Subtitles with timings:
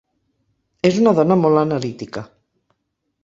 [0.89, 2.23] És una dona molt analítica.